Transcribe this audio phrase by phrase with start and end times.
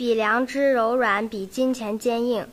[0.00, 2.46] 比良知柔软，比金钱坚硬。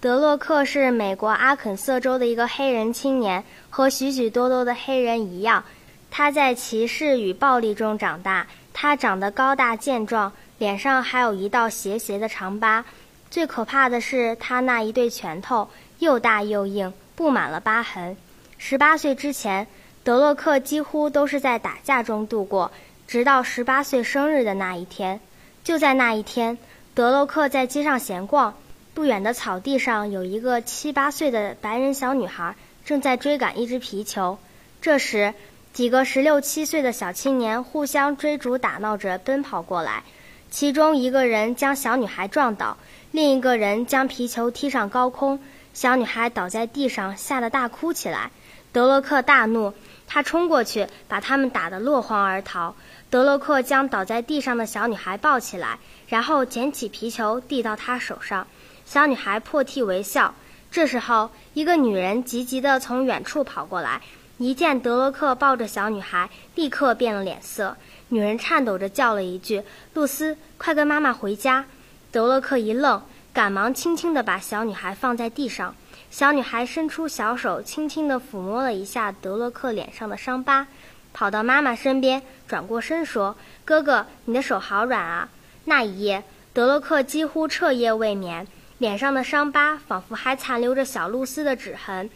[0.00, 5.62] 德洛克是美国阿肯色州的一个黑人青年，和许许多多的黑人一样，
[6.10, 8.46] 他在歧视与暴力中长大。
[8.72, 12.86] 他长得高大健壮，脸上还有一道斜斜的长疤。
[13.30, 15.68] 最可怕的是，他那一对拳头
[15.98, 18.16] 又大又硬，布满了疤痕。
[18.56, 19.66] 十八岁之前，
[20.02, 22.72] 德洛克几乎都是在打架中度过，
[23.06, 25.20] 直到十八岁生日的那一天。
[25.66, 26.58] 就在那一天，
[26.94, 28.54] 德洛克在街上闲逛，
[28.94, 32.54] 不远的草地上有一个七八岁的白人小女孩
[32.84, 34.38] 正在追赶一只皮球。
[34.80, 35.34] 这时，
[35.72, 40.04] 几个十六七岁的小青年互相追逐打闹着奔跑过来，
[40.52, 42.76] 其中一个人将小女孩撞倒，
[43.10, 45.40] 另一个人将皮球踢上高空，
[45.74, 48.30] 小女孩倒在地上，吓得大哭起来。
[48.70, 49.74] 德洛克大怒，
[50.06, 52.74] 他冲过去把他们打得落荒而逃。
[53.10, 58.46] 德洛克将倒在地上的小女孩抱起来，然后捡起皮球递到她手上。
[58.84, 60.34] 小女孩破涕为笑。
[60.70, 64.02] 这时候，一个女人急急地从远处跑过来，
[64.38, 67.76] 一见德洛克抱着小女孩，立刻变了脸色。
[68.08, 69.62] 女人颤抖着叫了一句
[69.94, 71.64] ：“露丝，快跟妈妈回家！”
[72.12, 73.00] 德洛克一愣，
[73.32, 75.74] 赶忙轻轻地把小女孩放在地上。
[76.10, 80.66] 小女孩伸出小手，轻轻地抚摸了一下德洛克脸上的伤疤。
[81.12, 85.28] 跑到妈妈身边，转过身说：“哥哥，你的手好软啊！”
[85.64, 88.46] 那一夜，德洛克几乎彻夜未眠，
[88.78, 92.10] 脸上的伤疤仿佛还残留着小露丝的指痕。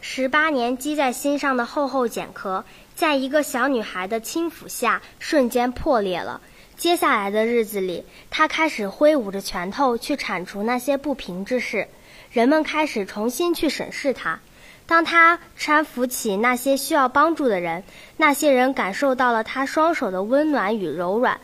[0.00, 6.40] 十八年积在心上的厚厚茧壳，在一个小女孩的轻抚下瞬间破裂了。
[6.78, 11.86] 接下来的日子里，他开始挥舞着拳头去铲除那些不平之事。
[12.32, 14.38] 人们开始重新去审视他。
[14.86, 17.84] 当他搀扶起那些需要帮助的人，
[18.16, 21.38] 那些人感受到了他双手的温暖与柔软；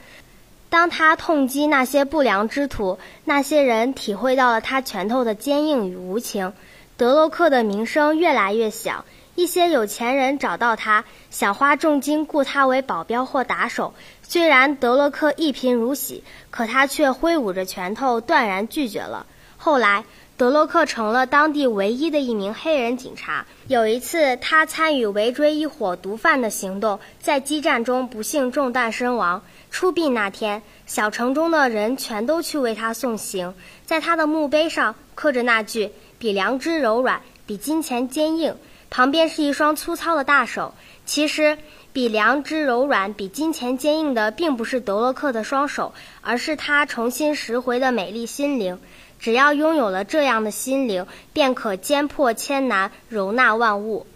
[0.68, 6.52] 当他痛击那些不良之徒，那些人体会到了他拳头的坚硬与无情。
[6.96, 13.94] 德洛克的名声越来越响，一些有钱人找到他，想花重金雇他为保镖或打手。
[14.22, 19.26] 虽然德洛克一贫如洗，可他却挥舞着拳头，断然拒绝了。
[19.56, 20.04] 后来。
[20.38, 23.46] 德洛克成了当地唯一的一名黑人警察。
[23.68, 29.42] 有一次，他参与围追一伙毒贩的行动，在激战中不幸中弹身亡。
[29.70, 33.54] 出殡那天，小城中的人全都去为他送行。
[33.86, 38.56] 在他的墓碑上刻着那句“比良知柔软，比金钱坚硬”，
[38.90, 40.74] 旁边是一双粗糙的大手。
[41.06, 41.56] 其实，
[41.94, 48.78] 比良知柔软，比金钱坚硬的，并不是德洛克的双手，而是他重新拾回的美丽心灵。
[49.18, 54.06] 只要拥有了这样的心灵，便可坚破千难，容纳万物。